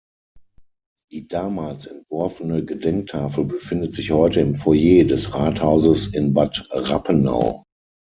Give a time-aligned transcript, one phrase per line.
[1.11, 7.65] Die damals entworfene Gedenktafel befindet sich heute im Foyer des Rathauses in Bad Rappenau.